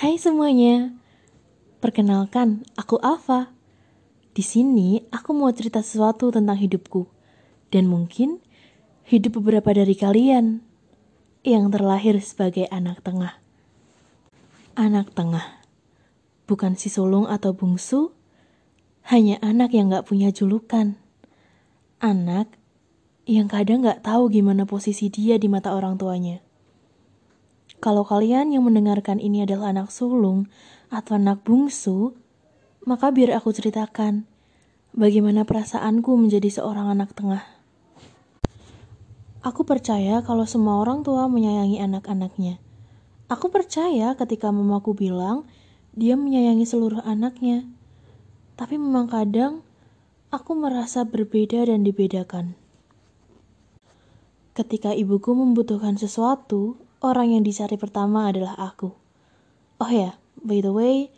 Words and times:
Hai 0.00 0.16
semuanya, 0.16 0.96
perkenalkan 1.84 2.64
aku 2.72 2.96
Alfa. 3.04 3.52
Di 4.32 4.40
sini 4.40 5.04
aku 5.12 5.36
mau 5.36 5.52
cerita 5.52 5.84
sesuatu 5.84 6.32
tentang 6.32 6.56
hidupku 6.56 7.04
dan 7.68 7.84
mungkin 7.84 8.40
hidup 9.04 9.36
beberapa 9.36 9.76
dari 9.76 9.92
kalian 9.92 10.64
yang 11.44 11.68
terlahir 11.68 12.16
sebagai 12.24 12.64
anak 12.72 13.04
tengah. 13.04 13.44
Anak 14.72 15.12
tengah, 15.12 15.68
bukan 16.48 16.80
si 16.80 16.88
sulung 16.88 17.28
atau 17.28 17.52
bungsu, 17.52 18.16
hanya 19.04 19.36
anak 19.44 19.76
yang 19.76 19.92
gak 19.92 20.08
punya 20.08 20.32
julukan. 20.32 20.96
Anak 22.00 22.48
yang 23.28 23.52
kadang 23.52 23.84
gak 23.84 24.00
tahu 24.00 24.32
gimana 24.32 24.64
posisi 24.64 25.12
dia 25.12 25.36
di 25.36 25.52
mata 25.52 25.76
orang 25.76 26.00
tuanya. 26.00 26.40
Kalau 27.80 28.04
kalian 28.04 28.52
yang 28.52 28.68
mendengarkan 28.68 29.16
ini 29.16 29.48
adalah 29.48 29.72
anak 29.72 29.88
sulung 29.88 30.52
atau 30.92 31.16
anak 31.16 31.40
bungsu, 31.40 32.12
maka 32.84 33.08
biar 33.08 33.32
aku 33.40 33.56
ceritakan 33.56 34.28
bagaimana 34.92 35.48
perasaanku 35.48 36.12
menjadi 36.12 36.60
seorang 36.60 36.92
anak 36.92 37.16
tengah. 37.16 37.40
Aku 39.40 39.64
percaya 39.64 40.20
kalau 40.20 40.44
semua 40.44 40.84
orang 40.84 41.00
tua 41.00 41.24
menyayangi 41.24 41.80
anak-anaknya. 41.80 42.60
Aku 43.32 43.48
percaya 43.48 44.12
ketika 44.12 44.52
mamaku 44.52 44.92
bilang 44.92 45.48
dia 45.96 46.20
menyayangi 46.20 46.68
seluruh 46.68 47.00
anaknya. 47.00 47.64
Tapi 48.60 48.76
memang 48.76 49.08
kadang 49.08 49.64
aku 50.28 50.52
merasa 50.52 51.08
berbeda 51.08 51.64
dan 51.64 51.80
dibedakan. 51.80 52.52
Ketika 54.52 54.92
ibuku 54.92 55.32
membutuhkan 55.32 55.96
sesuatu, 55.96 56.76
orang 57.00 57.32
yang 57.32 57.42
dicari 57.44 57.80
pertama 57.80 58.28
adalah 58.28 58.56
aku. 58.60 58.92
Oh 59.80 59.90
ya, 59.90 60.20
by 60.44 60.60
the 60.60 60.72
way, 60.72 61.08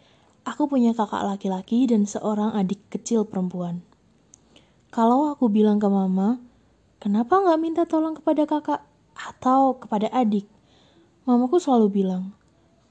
aku 0.46 0.70
punya 0.70 0.95
kakak 0.95 1.27
laki-laki 1.27 1.90
dan 1.90 2.07
seorang 2.07 2.54
adik 2.54 2.79
kecil 2.90 3.26
perempuan. 3.26 3.82
Kalau 4.95 5.34
aku 5.34 5.51
bilang 5.51 5.82
ke 5.82 5.88
mama, 5.90 6.38
kenapa 7.02 7.42
nggak 7.42 7.59
minta 7.59 7.82
tolong 7.82 8.15
kepada 8.15 8.46
kakak 8.46 8.80
atau 9.18 9.82
kepada 9.82 10.07
adik? 10.15 10.46
Mamaku 11.26 11.59
selalu 11.59 12.02
bilang, 12.02 12.35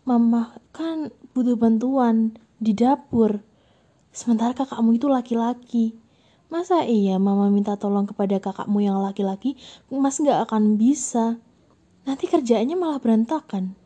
mama 0.04 0.56
kan 0.76 1.16
butuh 1.32 1.56
bantuan 1.56 2.36
di 2.60 2.76
dapur. 2.76 3.40
Sementara 4.12 4.52
kakakmu 4.52 5.00
itu 5.00 5.08
laki-laki. 5.08 5.96
Masa 6.52 6.84
iya 6.84 7.16
mama 7.16 7.48
minta 7.48 7.80
tolong 7.80 8.04
kepada 8.04 8.44
kakakmu 8.44 8.84
yang 8.84 9.00
laki-laki, 9.00 9.56
mas 9.88 10.20
nggak 10.20 10.52
akan 10.52 10.76
bisa 10.76 11.40
nanti 12.06 12.26
kerjaannya 12.30 12.78
malah 12.78 13.00
berantakan. 13.02 13.78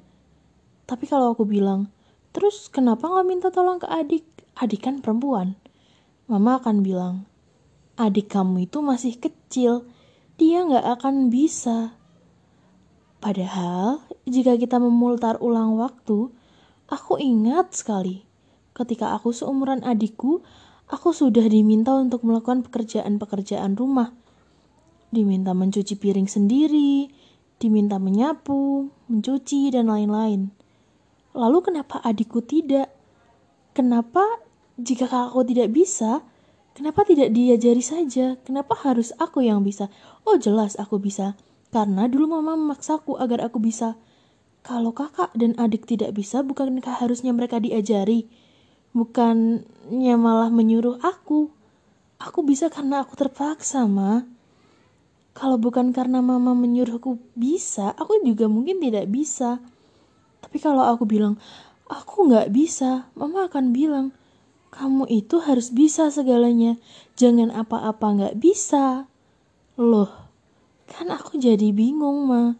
Tapi 0.85 1.05
kalau 1.09 1.33
aku 1.33 1.43
bilang, 1.49 1.89
terus 2.31 2.69
kenapa 2.69 3.09
nggak 3.09 3.27
minta 3.27 3.47
tolong 3.49 3.81
ke 3.81 3.87
adik? 3.89 4.25
Adik 4.55 4.85
kan 4.85 5.01
perempuan. 5.01 5.57
Mama 6.29 6.61
akan 6.61 6.85
bilang, 6.85 7.27
adik 7.97 8.31
kamu 8.31 8.69
itu 8.69 8.79
masih 8.81 9.17
kecil, 9.17 9.85
dia 10.37 10.63
nggak 10.63 11.01
akan 11.01 11.29
bisa. 11.33 11.97
Padahal, 13.19 14.05
jika 14.29 14.53
kita 14.55 14.77
memultar 14.77 15.41
ulang 15.41 15.75
waktu, 15.81 16.29
aku 16.85 17.17
ingat 17.17 17.73
sekali 17.73 18.25
ketika 18.75 19.15
aku 19.15 19.31
seumuran 19.31 19.81
adikku, 19.87 20.43
aku 20.91 21.15
sudah 21.15 21.47
diminta 21.47 21.95
untuk 21.95 22.27
melakukan 22.27 22.67
pekerjaan-pekerjaan 22.67 23.79
rumah. 23.79 24.11
Diminta 25.09 25.55
mencuci 25.55 25.95
piring 25.95 26.27
sendiri, 26.27 27.07
diminta 27.65 27.97
menyapu, 27.97 28.93
mencuci, 29.09 29.73
dan 29.73 29.89
lain-lain. 29.89 30.53
Lalu 31.33 31.57
kenapa 31.65 31.97
adikku 32.05 32.45
tidak? 32.45 32.93
Kenapa 33.73 34.21
jika 34.77 35.09
kakakku 35.09 35.41
tidak 35.49 35.73
bisa, 35.73 36.21
kenapa 36.77 37.01
tidak 37.03 37.33
diajari 37.33 37.81
saja? 37.81 38.37
Kenapa 38.45 38.77
harus 38.85 39.11
aku 39.17 39.41
yang 39.41 39.65
bisa? 39.65 39.89
Oh 40.23 40.37
jelas 40.37 40.77
aku 40.77 41.01
bisa, 41.01 41.33
karena 41.73 42.05
dulu 42.05 42.37
mama 42.37 42.53
memaksaku 42.53 43.17
agar 43.17 43.49
aku 43.49 43.57
bisa. 43.59 43.97
Kalau 44.65 44.93
kakak 44.93 45.33
dan 45.35 45.57
adik 45.57 45.85
tidak 45.89 46.15
bisa, 46.15 46.41
bukankah 46.45 47.01
harusnya 47.01 47.33
mereka 47.33 47.59
diajari? 47.61 48.29
Bukannya 48.95 50.15
malah 50.15 50.47
menyuruh 50.49 51.03
aku. 51.03 51.51
Aku 52.17 52.47
bisa 52.47 52.71
karena 52.71 53.03
aku 53.03 53.13
terpaksa, 53.19 53.85
ma. 53.91 54.23
Kalau 55.45 55.61
bukan 55.61 55.93
karena 55.93 56.25
mama 56.25 56.57
menyuruhku 56.57 57.21
bisa, 57.37 57.93
aku 58.01 58.17
juga 58.25 58.49
mungkin 58.49 58.81
tidak 58.81 59.05
bisa. 59.13 59.61
Tapi 60.41 60.57
kalau 60.57 60.81
aku 60.81 61.05
bilang, 61.05 61.37
aku 61.85 62.25
nggak 62.25 62.49
bisa, 62.49 63.13
mama 63.13 63.45
akan 63.45 63.69
bilang, 63.69 64.09
kamu 64.73 65.05
itu 65.05 65.37
harus 65.45 65.69
bisa 65.69 66.09
segalanya. 66.09 66.81
Jangan 67.13 67.53
apa-apa 67.53 68.05
nggak 68.17 68.35
bisa. 68.41 69.05
Loh, 69.77 70.09
kan 70.89 71.13
aku 71.13 71.37
jadi 71.37 71.69
bingung, 71.69 72.25
ma. 72.25 72.57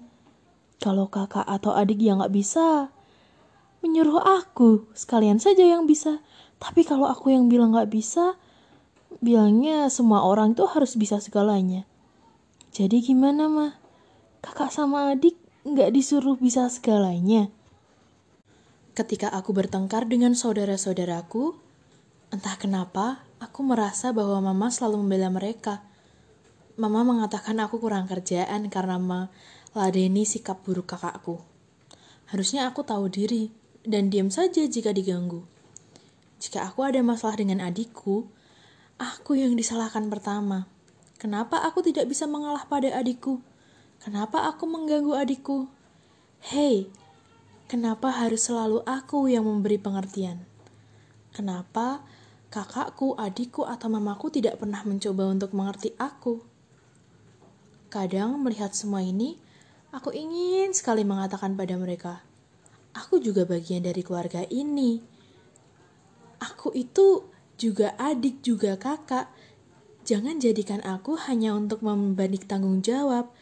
Kalau 0.77 1.09
kakak 1.09 1.49
atau 1.49 1.73
adik 1.73 1.97
yang 1.97 2.21
nggak 2.21 2.37
bisa, 2.37 2.93
menyuruh 3.81 4.21
aku, 4.21 4.93
sekalian 4.93 5.41
saja 5.41 5.65
yang 5.65 5.89
bisa. 5.89 6.21
Tapi 6.61 6.85
kalau 6.85 7.09
aku 7.09 7.33
yang 7.33 7.49
bilang 7.49 7.73
nggak 7.73 7.89
bisa, 7.89 8.37
bilangnya 9.25 9.89
semua 9.89 10.21
orang 10.21 10.53
itu 10.53 10.69
harus 10.69 10.93
bisa 10.93 11.17
segalanya. 11.17 11.89
Jadi 12.75 12.99
gimana 12.99 13.47
mah? 13.47 13.71
Kakak 14.43 14.67
sama 14.67 15.15
adik 15.15 15.39
nggak 15.63 15.95
disuruh 15.95 16.35
bisa 16.35 16.67
segalanya. 16.67 17.47
Ketika 18.91 19.31
aku 19.31 19.55
bertengkar 19.55 20.11
dengan 20.11 20.35
saudara-saudaraku, 20.35 21.55
entah 22.35 22.59
kenapa 22.59 23.23
aku 23.39 23.63
merasa 23.63 24.11
bahwa 24.11 24.51
mama 24.51 24.67
selalu 24.67 25.07
membela 25.07 25.31
mereka. 25.31 25.87
Mama 26.75 27.07
mengatakan 27.07 27.55
aku 27.63 27.79
kurang 27.79 28.11
kerjaan 28.11 28.67
karena 28.67 28.99
meladeni 28.99 30.27
sikap 30.27 30.59
buruk 30.67 30.91
kakakku. 30.99 31.39
Harusnya 32.27 32.67
aku 32.67 32.83
tahu 32.83 33.07
diri 33.07 33.55
dan 33.87 34.11
diam 34.11 34.27
saja 34.27 34.67
jika 34.67 34.91
diganggu. 34.91 35.47
Jika 36.43 36.67
aku 36.67 36.83
ada 36.83 36.99
masalah 36.99 37.39
dengan 37.39 37.63
adikku, 37.63 38.27
aku 38.99 39.39
yang 39.39 39.55
disalahkan 39.55 40.11
pertama. 40.11 40.74
Kenapa 41.15 41.63
aku 41.63 41.79
tidak 41.79 42.11
bisa 42.11 42.27
mengalah 42.27 42.67
pada 42.67 42.91
adikku? 42.91 43.39
Kenapa 44.03 44.51
aku 44.51 44.67
mengganggu 44.67 45.15
adikku? 45.15 45.71
Hei, 46.51 46.91
kenapa 47.71 48.11
harus 48.11 48.51
selalu 48.51 48.83
aku 48.83 49.31
yang 49.31 49.47
memberi 49.47 49.79
pengertian? 49.79 50.43
Kenapa 51.31 52.03
kakakku, 52.51 53.15
adikku, 53.15 53.63
atau 53.63 53.87
mamaku 53.87 54.27
tidak 54.27 54.59
pernah 54.59 54.83
mencoba 54.83 55.31
untuk 55.31 55.55
mengerti 55.55 55.95
aku? 55.95 56.43
Kadang 57.87 58.43
melihat 58.43 58.75
semua 58.75 58.99
ini, 58.99 59.39
aku 59.95 60.11
ingin 60.11 60.75
sekali 60.75 61.07
mengatakan 61.07 61.55
pada 61.55 61.79
mereka, 61.79 62.27
aku 62.91 63.23
juga 63.23 63.47
bagian 63.47 63.87
dari 63.87 64.03
keluarga 64.03 64.43
ini. 64.51 64.99
Aku 66.43 66.75
itu 66.75 67.23
juga 67.55 67.95
adik, 67.95 68.43
juga 68.43 68.75
kakak, 68.75 69.31
Jangan 70.05 70.37
jadikan 70.37 70.85
aku 70.85 71.17
hanya 71.17 71.57
untuk 71.57 71.81
membanding 71.81 72.45
tanggung 72.45 72.85
jawab. 72.85 73.33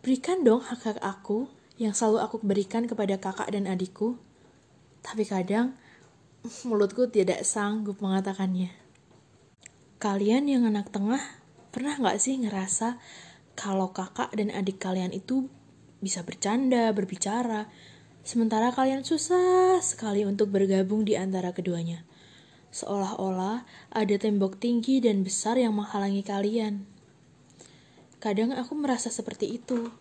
Berikan 0.00 0.40
dong 0.40 0.64
hak-hak 0.64 0.96
aku 1.04 1.44
yang 1.76 1.92
selalu 1.92 2.24
aku 2.24 2.40
berikan 2.40 2.88
kepada 2.88 3.20
kakak 3.20 3.52
dan 3.52 3.68
adikku. 3.68 4.16
Tapi 5.04 5.28
kadang 5.28 5.76
mulutku 6.64 7.04
tidak 7.12 7.44
sanggup 7.44 8.00
mengatakannya. 8.00 8.72
Kalian 10.00 10.48
yang 10.48 10.64
anak 10.64 10.88
tengah, 10.88 11.20
pernah 11.68 12.00
gak 12.00 12.16
sih 12.16 12.40
ngerasa 12.40 12.96
kalau 13.52 13.92
kakak 13.92 14.32
dan 14.32 14.56
adik 14.56 14.80
kalian 14.80 15.12
itu 15.12 15.52
bisa 16.00 16.24
bercanda, 16.24 16.96
berbicara, 16.96 17.68
sementara 18.24 18.72
kalian 18.72 19.04
susah 19.04 19.84
sekali 19.84 20.24
untuk 20.24 20.48
bergabung 20.48 21.04
di 21.04 21.12
antara 21.12 21.52
keduanya? 21.52 22.08
Seolah-olah 22.74 23.62
ada 23.94 24.16
tembok 24.18 24.58
tinggi 24.58 24.98
dan 24.98 25.22
besar 25.22 25.54
yang 25.54 25.78
menghalangi 25.78 26.26
kalian. 26.26 26.82
Kadang 28.18 28.50
aku 28.50 28.74
merasa 28.74 29.14
seperti 29.14 29.62
itu, 29.62 29.94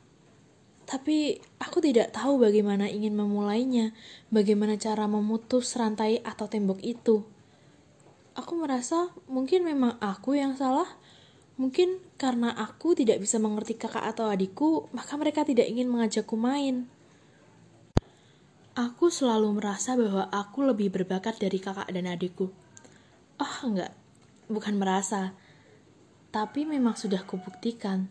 tapi 0.90 1.38
aku 1.62 1.80
tidak 1.86 2.12
tahu 2.18 2.42
bagaimana 2.42 2.90
ingin 2.90 3.14
memulainya, 3.14 3.94
bagaimana 4.34 4.74
cara 4.82 5.06
memutus 5.06 5.78
rantai 5.78 6.20
atau 6.26 6.50
tembok 6.50 6.82
itu. 6.82 7.22
Aku 8.34 8.58
merasa 8.58 9.14
mungkin 9.30 9.62
memang 9.70 10.02
aku 10.02 10.34
yang 10.34 10.58
salah, 10.58 10.90
mungkin 11.62 12.02
karena 12.18 12.50
aku 12.58 12.98
tidak 12.98 13.22
bisa 13.22 13.38
mengerti 13.38 13.78
kakak 13.78 14.02
atau 14.02 14.26
adikku, 14.26 14.90
maka 14.90 15.14
mereka 15.16 15.46
tidak 15.46 15.70
ingin 15.70 15.92
mengajakku 15.92 16.34
main. 16.34 16.90
Aku 18.74 19.14
selalu 19.14 19.62
merasa 19.62 19.94
bahwa 19.94 20.34
aku 20.34 20.66
lebih 20.66 20.90
berbakat 20.90 21.38
dari 21.38 21.62
kakak 21.62 21.86
dan 21.94 22.10
adikku. 22.10 22.50
Oh 23.38 23.56
enggak. 23.62 23.94
Bukan 24.50 24.82
merasa. 24.82 25.38
Tapi 26.34 26.66
memang 26.66 26.98
sudah 26.98 27.22
kubuktikan. 27.22 28.10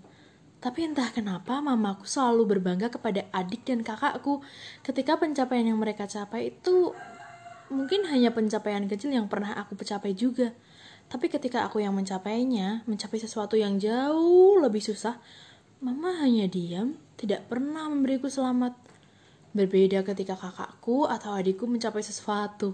Tapi 0.62 0.86
entah 0.86 1.10
kenapa 1.10 1.58
mamaku 1.58 2.06
selalu 2.06 2.54
berbangga 2.54 2.94
kepada 2.94 3.26
adik 3.34 3.66
dan 3.66 3.82
kakakku. 3.82 4.38
Ketika 4.86 5.18
pencapaian 5.18 5.66
yang 5.66 5.82
mereka 5.82 6.06
capai 6.06 6.54
itu 6.54 6.94
mungkin 7.66 8.06
hanya 8.06 8.30
pencapaian 8.30 8.86
kecil 8.86 9.10
yang 9.10 9.26
pernah 9.26 9.58
aku 9.58 9.74
capai 9.82 10.14
juga. 10.14 10.54
Tapi 11.10 11.26
ketika 11.26 11.66
aku 11.66 11.82
yang 11.82 11.98
mencapainya, 11.98 12.86
mencapai 12.86 13.18
sesuatu 13.18 13.58
yang 13.58 13.82
jauh 13.82 14.62
lebih 14.62 14.78
susah, 14.78 15.18
mama 15.82 16.22
hanya 16.22 16.46
diam, 16.46 16.94
tidak 17.18 17.50
pernah 17.50 17.90
memberiku 17.90 18.30
selamat. 18.30 18.91
Berbeda 19.52 20.00
ketika 20.00 20.32
kakakku 20.32 21.04
atau 21.04 21.36
adikku 21.36 21.68
mencapai 21.68 22.00
sesuatu. 22.00 22.72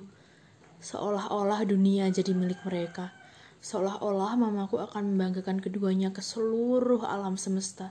Seolah-olah 0.78 1.66
dunia 1.66 2.06
jadi 2.06 2.30
milik 2.38 2.62
mereka. 2.62 3.10
Seolah-olah 3.58 4.38
mamaku 4.38 4.78
akan 4.78 5.10
membanggakan 5.14 5.58
keduanya 5.58 6.14
ke 6.14 6.22
seluruh 6.22 7.02
alam 7.02 7.34
semesta. 7.34 7.90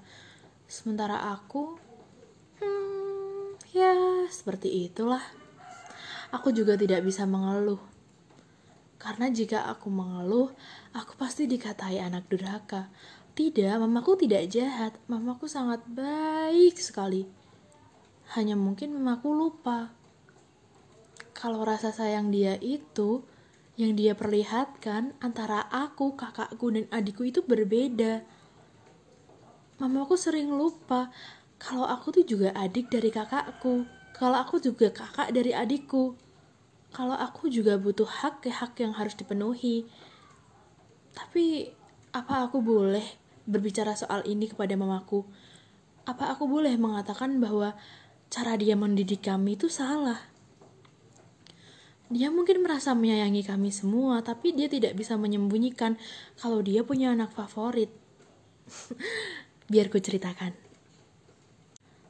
Sementara 0.72 1.36
aku, 1.36 1.76
hmm, 2.64 3.60
ya 3.76 4.24
seperti 4.32 4.88
itulah. 4.88 5.24
Aku 6.32 6.56
juga 6.56 6.80
tidak 6.80 7.04
bisa 7.04 7.28
mengeluh. 7.28 7.80
Karena 8.96 9.28
jika 9.28 9.68
aku 9.68 9.92
mengeluh, 9.92 10.56
aku 10.96 11.20
pasti 11.20 11.44
dikatai 11.44 12.00
anak 12.00 12.32
durhaka. 12.32 12.88
Tidak, 13.36 13.76
mamaku 13.84 14.16
tidak 14.24 14.48
jahat. 14.48 14.96
Mamaku 15.12 15.52
sangat 15.52 15.84
baik 15.92 16.80
sekali. 16.80 17.28
Hanya 18.36 18.60
mungkin 18.60 18.92
mamaku 18.92 19.32
lupa. 19.32 19.96
Kalau 21.32 21.64
rasa 21.64 21.94
sayang 21.94 22.34
dia 22.34 22.60
itu 22.60 23.24
yang 23.78 23.94
dia 23.94 24.18
perlihatkan 24.18 25.14
antara 25.22 25.70
aku, 25.70 26.18
kakakku, 26.18 26.74
dan 26.74 26.90
adikku 26.90 27.24
itu 27.30 27.46
berbeda. 27.46 28.26
Mamaku 29.78 30.18
sering 30.18 30.50
lupa 30.50 31.14
kalau 31.62 31.86
aku 31.86 32.22
tuh 32.22 32.26
juga 32.26 32.50
adik 32.58 32.90
dari 32.90 33.14
kakakku, 33.14 33.86
kalau 34.18 34.38
aku 34.38 34.58
juga 34.58 34.90
kakak 34.90 35.30
dari 35.30 35.54
adikku, 35.54 36.18
kalau 36.94 37.14
aku 37.14 37.50
juga 37.50 37.78
butuh 37.78 38.10
hak 38.10 38.46
ke 38.46 38.50
hak 38.50 38.78
yang 38.82 38.94
harus 38.98 39.14
dipenuhi. 39.14 39.86
Tapi 41.14 41.70
apa 42.14 42.50
aku 42.50 42.62
boleh 42.62 43.06
berbicara 43.46 43.94
soal 43.94 44.26
ini 44.26 44.50
kepada 44.50 44.74
mamaku? 44.74 45.26
Apa 46.06 46.34
aku 46.34 46.50
boleh 46.50 46.78
mengatakan 46.78 47.38
bahwa 47.38 47.78
cara 48.28 48.60
dia 48.60 48.76
mendidik 48.76 49.24
kami 49.24 49.56
itu 49.56 49.72
salah? 49.72 50.28
Dia 52.08 52.32
mungkin 52.32 52.64
merasa 52.64 52.96
menyayangi 52.96 53.44
kami 53.44 53.68
semua, 53.68 54.24
tapi 54.24 54.56
dia 54.56 54.72
tidak 54.72 54.96
bisa 54.96 55.20
menyembunyikan 55.20 56.00
kalau 56.40 56.64
dia 56.64 56.80
punya 56.88 57.12
anak 57.12 57.36
favorit. 57.36 57.92
Biar 59.72 59.92
ku 59.92 60.00
ceritakan. 60.00 60.56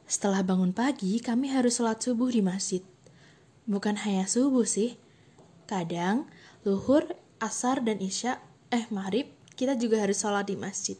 Setelah 0.05 0.45
bangun 0.45 0.69
pagi, 0.69 1.17
kami 1.17 1.49
harus 1.49 1.81
sholat 1.81 1.97
subuh 1.97 2.29
di 2.29 2.45
masjid. 2.45 2.85
Bukan 3.65 3.97
hanya 4.05 4.29
subuh 4.29 4.69
sih. 4.69 5.01
Kadang, 5.65 6.29
luhur, 6.61 7.17
asar, 7.41 7.81
dan 7.81 7.97
isya, 7.97 8.39
eh 8.69 8.85
maghrib, 8.93 9.33
kita 9.57 9.73
juga 9.75 10.05
harus 10.05 10.21
sholat 10.21 10.45
di 10.45 10.55
masjid. 10.55 10.95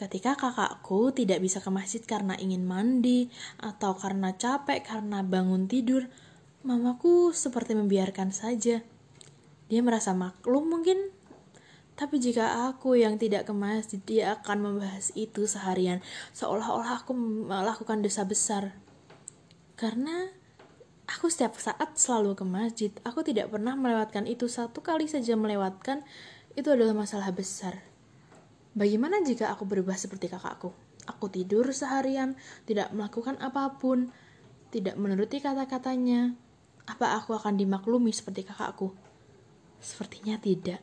Ketika 0.00 0.32
kakakku 0.32 1.12
tidak 1.12 1.44
bisa 1.44 1.60
ke 1.60 1.68
masjid 1.68 2.00
karena 2.00 2.32
ingin 2.40 2.64
mandi, 2.64 3.28
atau 3.60 3.92
karena 3.92 4.32
capek 4.32 4.80
karena 4.80 5.20
bangun 5.20 5.68
tidur, 5.68 6.08
Mamaku 6.60 7.32
seperti 7.32 7.72
membiarkan 7.72 8.36
saja. 8.36 8.84
Dia 9.72 9.80
merasa 9.80 10.12
maklum 10.12 10.68
mungkin. 10.68 11.08
Tapi 11.96 12.20
jika 12.20 12.68
aku 12.68 13.00
yang 13.00 13.16
tidak 13.16 13.48
ke 13.48 13.56
masjid, 13.56 13.96
dia 14.04 14.36
akan 14.36 14.68
membahas 14.68 15.08
itu 15.16 15.48
seharian. 15.48 16.04
Seolah-olah 16.36 17.00
aku 17.00 17.16
melakukan 17.16 18.04
dosa 18.04 18.28
besar. 18.28 18.76
Karena 19.72 20.28
aku 21.08 21.32
setiap 21.32 21.56
saat 21.56 21.96
selalu 21.96 22.36
ke 22.36 22.44
masjid. 22.44 22.92
Aku 23.08 23.24
tidak 23.24 23.48
pernah 23.48 23.72
melewatkan 23.72 24.28
itu 24.28 24.44
satu 24.44 24.84
kali 24.84 25.08
saja 25.08 25.40
melewatkan. 25.40 26.04
Itu 26.52 26.76
adalah 26.76 26.92
masalah 26.92 27.32
besar. 27.32 27.89
Bagaimana 28.70 29.18
jika 29.26 29.50
aku 29.50 29.66
berubah 29.66 29.98
seperti 29.98 30.30
kakakku? 30.30 30.70
Aku 31.10 31.26
tidur 31.26 31.66
seharian, 31.74 32.38
tidak 32.70 32.94
melakukan 32.94 33.34
apa 33.42 33.74
pun, 33.82 34.14
tidak 34.70 34.94
menuruti 34.94 35.42
kata-katanya, 35.42 36.38
apa 36.86 37.18
aku 37.18 37.34
akan 37.34 37.58
dimaklumi 37.58 38.14
seperti 38.14 38.46
kakakku? 38.46 38.94
Sepertinya 39.82 40.38
tidak. 40.38 40.78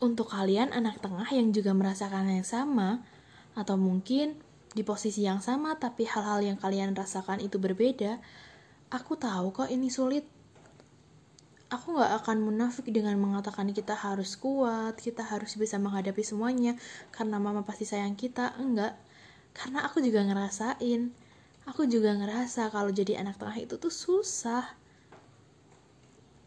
Untuk 0.00 0.32
kalian 0.32 0.72
anak 0.72 0.98
tengah 1.04 1.28
yang 1.30 1.52
juga 1.52 1.76
merasakan 1.76 2.32
yang 2.32 2.48
sama, 2.48 3.04
atau 3.52 3.76
mungkin 3.76 4.40
di 4.72 4.80
posisi 4.80 5.28
yang 5.28 5.44
sama 5.44 5.76
tapi 5.76 6.08
hal-hal 6.08 6.40
yang 6.40 6.56
kalian 6.56 6.96
rasakan 6.96 7.44
itu 7.44 7.60
berbeda, 7.60 8.18
aku 8.88 9.20
tahu 9.20 9.52
kok 9.52 9.68
ini 9.68 9.92
sulit. 9.92 10.24
Aku 11.72 11.96
gak 11.96 12.12
akan 12.20 12.44
munafik 12.44 12.92
dengan 12.92 13.16
mengatakan 13.16 13.72
kita 13.72 13.96
harus 13.96 14.36
kuat, 14.36 14.92
kita 15.00 15.24
harus 15.24 15.56
bisa 15.56 15.80
menghadapi 15.80 16.20
semuanya, 16.20 16.76
karena 17.08 17.40
mama 17.40 17.64
pasti 17.64 17.88
sayang 17.88 18.12
kita, 18.12 18.52
enggak. 18.60 18.92
Karena 19.56 19.88
aku 19.88 20.04
juga 20.04 20.20
ngerasain, 20.20 21.08
aku 21.64 21.88
juga 21.88 22.12
ngerasa 22.12 22.68
kalau 22.68 22.92
jadi 22.92 23.24
anak 23.24 23.40
tengah 23.40 23.56
itu 23.56 23.80
tuh 23.80 23.88
susah. 23.88 24.68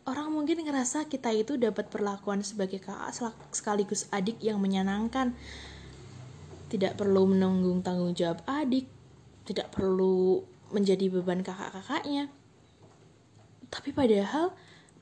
Orang 0.06 0.38
mungkin 0.38 0.62
ngerasa 0.62 1.10
kita 1.10 1.34
itu 1.34 1.58
dapat 1.58 1.90
perlakuan 1.90 2.46
sebagai 2.46 2.78
kakak 2.78 3.34
sekaligus 3.50 4.06
adik 4.14 4.38
yang 4.38 4.62
menyenangkan. 4.62 5.34
Tidak 6.70 6.94
perlu 6.94 7.34
menanggung 7.34 7.82
tanggung 7.82 8.14
jawab 8.14 8.46
adik. 8.46 8.86
Tidak 9.50 9.74
perlu 9.74 10.46
menjadi 10.70 11.10
beban 11.10 11.42
kakak-kakaknya. 11.42 12.30
Tapi 13.74 13.90
padahal 13.90 14.54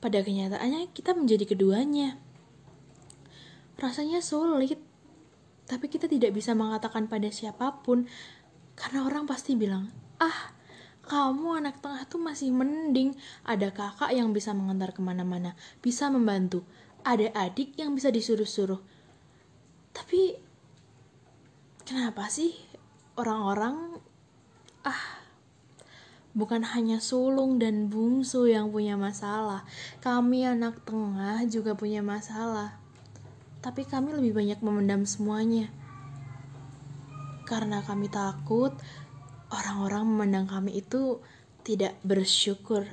pada 0.04 0.20
kenyataannya 0.20 0.92
kita 0.92 1.16
menjadi 1.16 1.48
keduanya. 1.56 2.20
Rasanya 3.80 4.20
sulit 4.20 4.76
tapi 5.64 5.88
kita 5.88 6.04
tidak 6.04 6.36
bisa 6.36 6.52
mengatakan 6.52 7.08
pada 7.08 7.32
siapa 7.32 7.80
pun 7.80 8.04
karena 8.76 9.08
orang 9.08 9.24
pasti 9.24 9.56
bilang 9.56 9.88
ah 10.20 10.52
kamu 11.08 11.64
anak 11.64 11.80
tengah 11.80 12.04
tuh 12.04 12.20
masih 12.20 12.52
mending 12.52 13.16
ada 13.48 13.72
kakak 13.72 14.12
yang 14.12 14.36
bisa 14.36 14.52
mengantar 14.52 14.92
ke 14.92 15.00
mana-mana 15.00 15.56
bisa 15.80 16.12
membantu 16.12 16.68
ada 17.04 17.32
adik 17.36 17.76
yang 17.76 17.92
bisa 17.92 18.08
disuruh-suruh. 18.08 18.80
Tapi 19.92 20.36
kenapa 21.84 22.28
sih 22.32 22.52
orang-orang 23.20 24.00
ah 24.84 25.13
bukan 26.34 26.66
hanya 26.66 26.98
sulung 26.98 27.62
dan 27.62 27.86
bungsu 27.86 28.50
yang 28.50 28.74
punya 28.74 28.98
masalah 28.98 29.62
kami 30.02 30.44
anak 30.44 30.82
tengah 30.82 31.46
juga 31.46 31.78
punya 31.78 32.02
masalah 32.02 32.76
tapi 33.62 33.86
kami 33.86 34.12
lebih 34.12 34.36
banyak 34.36 34.58
memendam 34.60 35.06
semuanya 35.06 35.70
karena 37.46 37.80
kami 37.86 38.10
takut 38.10 38.74
orang-orang 39.54 40.02
memandang 40.08 40.46
kami 40.50 40.82
itu 40.82 41.22
tidak 41.64 41.96
bersyukur, 42.04 42.84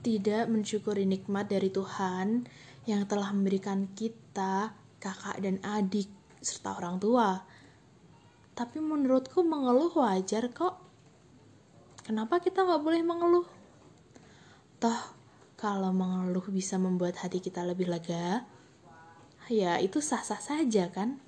tidak 0.00 0.48
mensyukuri 0.48 1.04
nikmat 1.04 1.50
dari 1.52 1.68
Tuhan 1.68 2.48
yang 2.88 3.04
telah 3.04 3.36
memberikan 3.36 3.92
kita, 3.92 4.72
kakak 4.96 5.44
dan 5.44 5.60
adik, 5.60 6.08
serta 6.40 6.80
orang 6.80 6.96
tua. 6.96 7.44
Tapi 8.56 8.80
menurutku 8.80 9.44
mengeluh 9.44 9.92
wajar 10.00 10.48
kok. 10.52 10.89
Kenapa 12.10 12.42
kita 12.42 12.66
nggak 12.66 12.82
boleh 12.82 13.06
mengeluh? 13.06 13.46
Toh, 14.82 15.02
kalau 15.54 15.94
mengeluh 15.94 16.42
bisa 16.50 16.74
membuat 16.74 17.14
hati 17.22 17.38
kita 17.38 17.62
lebih 17.62 17.86
lega, 17.86 18.42
ya 19.46 19.78
itu 19.78 20.02
sah-sah 20.02 20.42
saja 20.42 20.90
kan? 20.90 21.22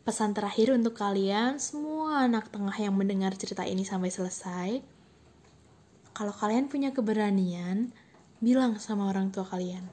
Pesan 0.00 0.32
terakhir 0.32 0.72
untuk 0.72 0.96
kalian, 0.96 1.60
semua 1.60 2.24
anak 2.24 2.48
tengah 2.48 2.72
yang 2.72 2.96
mendengar 2.96 3.36
cerita 3.36 3.68
ini 3.68 3.84
sampai 3.84 4.08
selesai. 4.08 4.80
Kalau 6.16 6.32
kalian 6.32 6.72
punya 6.72 6.96
keberanian, 6.96 7.92
bilang 8.40 8.80
sama 8.80 9.12
orang 9.12 9.28
tua 9.28 9.44
kalian. 9.44 9.84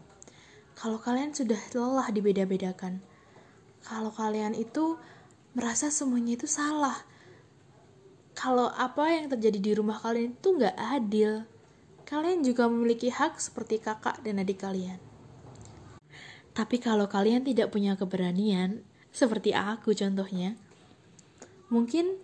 Kalau 0.80 0.96
kalian 0.96 1.36
sudah 1.36 1.60
lelah 1.76 2.08
dibeda-bedakan. 2.08 3.04
Kalau 3.84 4.16
kalian 4.16 4.56
itu 4.56 4.96
merasa 5.52 5.92
semuanya 5.92 6.40
itu 6.40 6.48
salah. 6.48 7.04
Kalau 8.34 8.70
apa 8.74 9.14
yang 9.14 9.30
terjadi 9.30 9.60
di 9.62 9.72
rumah 9.78 10.02
kalian 10.02 10.34
itu 10.34 10.48
nggak 10.58 10.78
adil. 10.78 11.46
Kalian 12.04 12.42
juga 12.42 12.68
memiliki 12.68 13.10
hak 13.14 13.40
seperti 13.40 13.80
kakak 13.80 14.22
dan 14.26 14.42
adik 14.42 14.62
kalian. 14.62 15.00
Tapi 16.54 16.78
kalau 16.78 17.10
kalian 17.10 17.42
tidak 17.42 17.74
punya 17.74 17.98
keberanian, 17.98 18.86
seperti 19.10 19.58
aku 19.58 19.94
contohnya. 19.98 20.54
Mungkin 21.74 22.22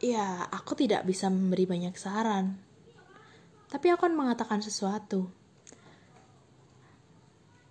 ya 0.00 0.44
aku 0.52 0.76
tidak 0.76 1.08
bisa 1.08 1.32
memberi 1.32 1.64
banyak 1.64 1.96
saran. 1.96 2.60
Tapi 3.72 3.86
aku 3.92 4.04
akan 4.04 4.16
mengatakan 4.16 4.60
sesuatu. 4.60 5.28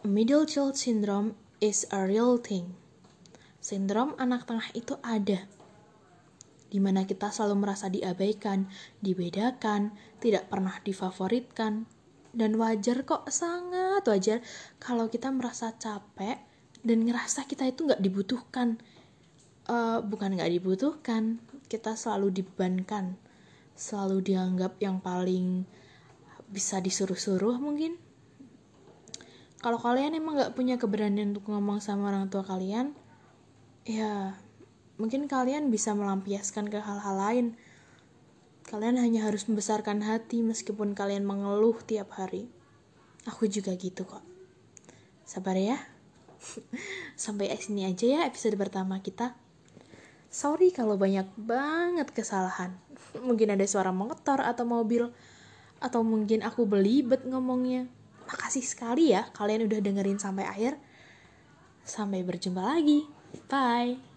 Middle 0.05 0.45
child 0.45 0.77
syndrome 0.77 1.33
is 1.61 1.85
a 1.89 2.05
real 2.05 2.37
thing. 2.37 2.77
Sindrom 3.57 4.13
anak 4.21 4.45
tengah 4.45 4.69
itu 4.77 4.97
ada. 5.01 5.49
Di 6.69 6.81
mana 6.81 7.05
kita 7.05 7.29
selalu 7.31 7.65
merasa 7.65 7.87
diabaikan, 7.87 8.67
dibedakan, 8.99 9.95
tidak 10.19 10.49
pernah 10.49 10.77
difavoritkan. 10.81 11.85
Dan 12.35 12.59
wajar 12.59 13.07
kok, 13.07 13.31
sangat 13.31 14.03
wajar 14.03 14.43
kalau 14.81 15.07
kita 15.07 15.31
merasa 15.31 15.71
capek 15.77 16.43
dan 16.83 17.07
ngerasa 17.07 17.47
kita 17.47 17.63
itu 17.65 17.87
nggak 17.87 18.03
dibutuhkan. 18.03 18.77
Uh, 19.65 20.03
bukan 20.05 20.37
nggak 20.37 20.51
dibutuhkan, 20.51 21.41
kita 21.71 21.97
selalu 21.97 22.43
dibebankan, 22.43 23.17
selalu 23.73 24.21
dianggap 24.21 24.77
yang 24.77 25.01
paling 25.01 25.65
bisa 26.45 26.77
disuruh-suruh 26.77 27.57
mungkin 27.57 27.97
kalau 29.59 29.81
kalian 29.81 30.13
emang 30.13 30.37
gak 30.37 30.53
punya 30.53 30.77
keberanian 30.77 31.33
untuk 31.33 31.49
ngomong 31.49 31.81
sama 31.81 32.13
orang 32.13 32.29
tua 32.29 32.45
kalian 32.45 32.93
ya 33.81 34.37
mungkin 34.95 35.27
kalian 35.27 35.71
bisa 35.71 35.91
melampiaskan 35.91 36.71
ke 36.71 36.79
hal-hal 36.79 37.15
lain. 37.15 37.47
Kalian 38.65 38.97
hanya 38.97 39.29
harus 39.29 39.45
membesarkan 39.45 40.01
hati 40.01 40.41
meskipun 40.41 40.97
kalian 40.97 41.21
mengeluh 41.21 41.77
tiap 41.85 42.17
hari. 42.17 42.49
Aku 43.29 43.45
juga 43.45 43.73
gitu 43.77 44.05
kok. 44.05 44.25
Sabar 45.25 45.57
ya. 45.57 45.77
Sampai 47.17 47.53
sini 47.57 47.85
aja 47.85 48.05
ya 48.05 48.19
episode 48.25 48.57
pertama 48.57 49.01
kita. 49.01 49.37
Sorry 50.33 50.73
kalau 50.73 50.97
banyak 50.97 51.29
banget 51.37 52.09
kesalahan. 52.09 52.73
Mungkin 53.27 53.53
ada 53.53 53.65
suara 53.69 53.93
motor 53.93 54.41
atau 54.41 54.65
mobil. 54.65 55.13
Atau 55.77 56.01
mungkin 56.01 56.41
aku 56.41 56.65
belibet 56.65 57.27
ngomongnya. 57.27 57.85
Makasih 58.25 58.65
sekali 58.65 59.13
ya 59.13 59.29
kalian 59.35 59.69
udah 59.69 59.79
dengerin 59.83 60.17
sampai 60.17 60.47
akhir. 60.47 60.79
Sampai 61.85 62.25
berjumpa 62.25 62.63
lagi. 62.63 63.05
Bye. 63.45 64.14